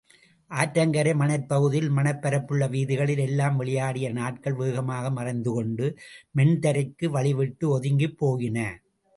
ஆற்றங்கரை 0.51 1.11
மணற்பகுதியில், 1.15 1.89
மணற்பரப்புள்ள 1.89 2.67
வீதிகளில் 2.69 3.17
எல்லாம் 3.17 3.57
விளையாடிய 3.57 4.09
நாட்கள் 4.11 4.53
வேகமாக 4.53 5.11
மறைந்துகொண்டு, 5.11 5.87
மென்தரைக்கு 6.37 7.07
வழிவிட்டு 7.17 7.67
ஒதுங்கிப் 7.69 8.17
போயின. 8.17 8.59